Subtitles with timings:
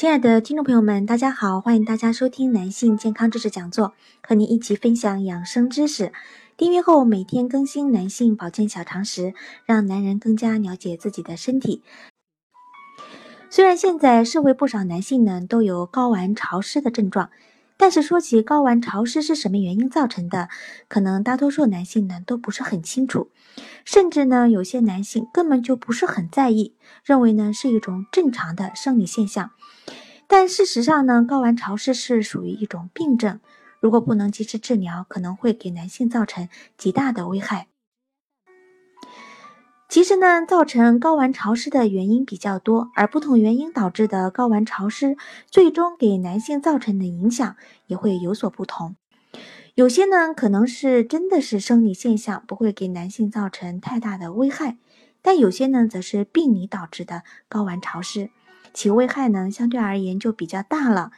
[0.00, 3.92] 亲爱的听众朋友们，大家好，欢迎大家收听男性健康知识讲座，
[4.22, 6.10] 和您一起分享养生知识。
[6.56, 9.34] 订阅后每天更新男性保健小常识，
[9.66, 11.82] 让男人更加了解自己的身体。
[13.50, 17.28] 虽然现在社会不少男性呢都有睾丸潮湿的症状，
[17.76, 20.48] 但是说起睾丸潮湿是什么原因造成的，
[20.88, 23.28] 可能大多数男性呢都不是很清楚，
[23.84, 29.50] 甚至呢有些男性根本就不是很在意，认为呢是一种正常的生理现象。
[30.26, 33.40] 但事实上呢，睾丸潮湿是属于一种病症，
[33.80, 37.66] 如果不能及时治疗，可能会给男性造成极大的危害。
[39.88, 45.16] 其实呢，造成睾丸潮湿的原因比较多，而不同原因导致的睾丸潮湿，
[45.50, 47.56] 最终给男性造成的影响
[47.88, 48.94] 也会有所不同。
[49.74, 54.76] 有些呢，可能是真的是生理现象，不会给男性造成太大的危害；
[55.22, 58.30] 但有些呢，则是病理导致的睾丸潮湿。
[58.72, 61.12] 其危害呢，相对而言就比较大了。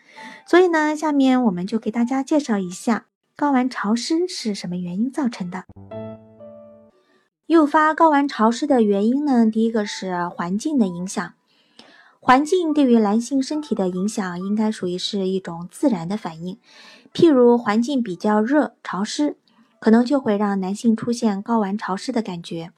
[0.47, 5.65] 所以呢，下面我们就给大家介绍一下睾丸潮湿是什么原因造成的。
[7.47, 11.35] 诱发睾丸潮湿的原因呢，第一个是环境的影响。
[12.25, 16.57] 环境对于男性身体的影响，应该属于是一种自然的反应。
[17.13, 19.37] 譬如环境比较热潮湿，
[19.81, 22.71] 可能就会让男性出现睾丸潮湿的感觉。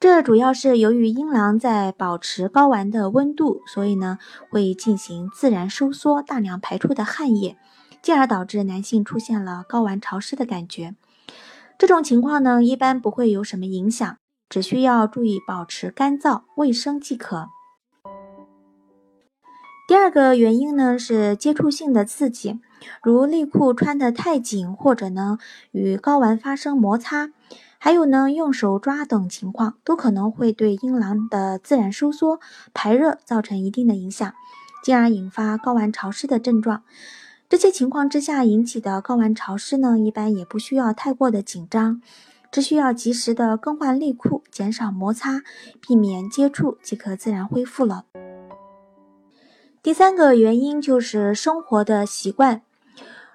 [0.00, 4.18] 这主要是由于阴囊在保持睾丸的温度，所以呢
[4.50, 7.56] 会进行自然收缩，大量排出的汗液，
[8.02, 10.96] 进而导致男性出现了睾丸潮湿的感觉。
[11.78, 14.16] 这种情况呢一般不会有什么影响，
[14.48, 17.50] 只需要注意保持干燥卫生即可。
[19.86, 22.58] 第二个原因呢是接触性的刺激，
[23.04, 25.38] 如内裤穿得太紧，或者呢
[25.70, 27.30] 与睾丸发生摩擦。
[27.78, 32.40] 还有呢，用手抓等情况都可能会对阴囊的自然收缩、
[32.74, 34.32] 排热造成一定的影响，
[34.82, 36.82] 进而引发睾丸潮湿的症状。
[37.48, 42.02] 这些情况之下引起的睾丸潮湿呢，一般也不需要太过的紧张，
[42.50, 45.42] 只需要及时的更换内裤，减少摩擦，
[45.80, 48.06] 避免接触即可自然恢复了。
[49.86, 52.62] 第三个原因就是生活的习惯。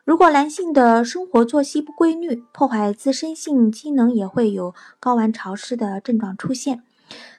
[0.03, 6.83] 如果男性的生活作息不规律，破坏自身性机能，也会有睾丸潮湿的症状出现。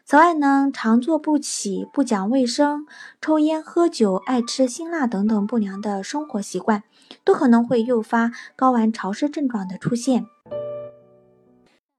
[0.06, 2.87] 此外呢，常坐不起、不讲卫生、
[3.21, 6.83] 抽烟喝酒、爱吃辛辣等等不良的生活习惯，
[7.22, 10.25] 都可能会诱发睾丸潮湿症状的出现。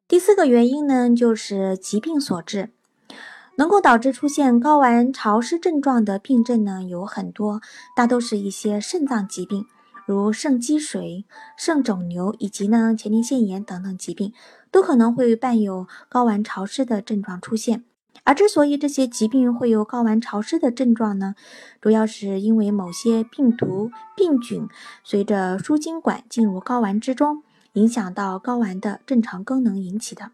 [0.08, 2.72] 第四个原因呢，就是疾病所致，
[3.56, 7.62] 能够导致出现睾丸潮湿症状的病症呢有很多，
[7.96, 9.66] 大都是一些肾脏疾病。
[10.06, 11.24] 如肾积水、
[11.58, 14.34] 肾肿瘤以及呢前列腺炎等等疾病，
[14.70, 17.86] 都可能会伴有睾丸潮湿的症状出现。
[18.26, 21.36] 而之所以这些疾病会有睾丸潮湿的症状呢，
[21.80, 24.68] 主要是因为某些病毒、病菌
[25.06, 27.44] 随着输精管进入睾丸之中，
[27.74, 30.32] 影响到睾丸的正常功能引起的。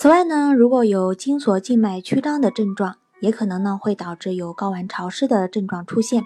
[0.00, 6.22] 此外呢，如果有精索静脉曲张的症状，也可能呢会导致有睾丸潮湿的症状出现，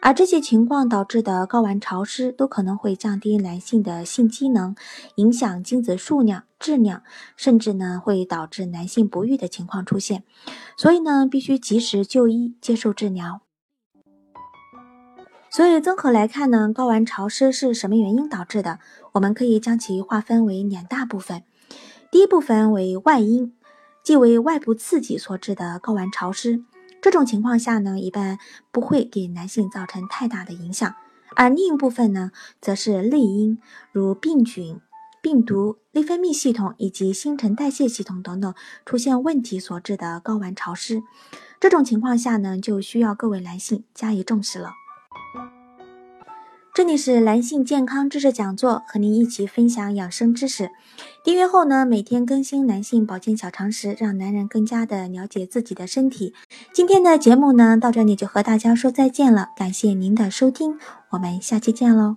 [0.00, 4.76] 而这些情况导致的睾丸潮湿都可能会降低男性的性机能，
[5.16, 7.02] 影响精子数量、质量，
[7.36, 10.22] 甚至呢会导致男性不育的情况出现。
[10.76, 13.40] 所以呢，必须及时就医，接受治疗。
[15.50, 18.78] 所以综合来看呢，睾丸潮湿是什么原因导致的？
[19.14, 21.42] 我们可以将其划分为两大部分，
[22.10, 23.52] 第一部分为外因。
[24.02, 26.64] 即为外部刺激所致的睾丸潮湿，
[27.02, 28.38] 这种情况下呢，一般
[28.72, 30.96] 不会给男性造成太大的影响。
[31.36, 33.58] 而另一部分呢，则是内因，
[33.92, 34.80] 如病菌、
[35.20, 38.54] 病毒、内分泌系统以及新陈代谢系统等等
[38.86, 41.02] 出现问题所致的睾丸潮湿。
[41.60, 44.72] 这种情况下呢，就需要各位男性加以重视了。
[46.80, 50.70] 这里是男性健康知识讲座，和您一起分享养生知识。
[51.22, 56.32] 订阅后呢，每天更新男性保健小常识，让男人更加的了解自己的身体。
[56.72, 60.78] 今天的节目呢，到这里就和大家说再见了，感谢您的收听，
[61.10, 62.16] 我们下期见喽。